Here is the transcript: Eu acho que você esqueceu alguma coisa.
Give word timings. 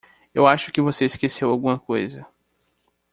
Eu 0.33 0.47
acho 0.47 0.71
que 0.71 0.81
você 0.81 1.05
esqueceu 1.05 1.51
alguma 1.51 1.77
coisa. 1.77 2.25